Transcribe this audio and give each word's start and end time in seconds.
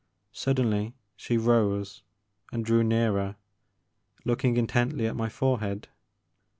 Suddenly 0.31 0.95
she 1.15 1.37
rose 1.37 2.01
and 2.51 2.65
drew 2.65 2.83
nearer, 2.83 3.35
looking 4.25 4.57
intently 4.57 5.05
at 5.05 5.15
my 5.15 5.29
forehead. 5.29 5.89